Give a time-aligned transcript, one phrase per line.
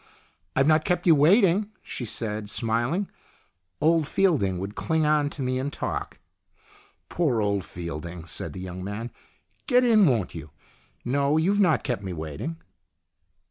[0.55, 3.07] I've not kept you waiting?" she said, smiling."
[3.81, 6.17] Old Fielding would cling on to me and talk.""
[7.07, 9.11] Poor old Fielding!" said the young man.
[9.67, 10.49] "Get in, won't you?
[11.05, 12.57] No, you've not kept me waiting."